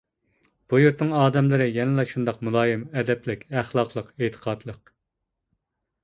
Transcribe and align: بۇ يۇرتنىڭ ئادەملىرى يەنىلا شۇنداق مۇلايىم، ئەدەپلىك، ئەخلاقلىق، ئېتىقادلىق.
بۇ 0.71 0.77
يۇرتنىڭ 0.83 1.09
ئادەملىرى 1.17 1.67
يەنىلا 1.75 2.05
شۇنداق 2.11 2.39
مۇلايىم، 2.47 2.85
ئەدەپلىك، 3.01 3.43
ئەخلاقلىق، 3.59 4.09
ئېتىقادلىق. 4.23 4.81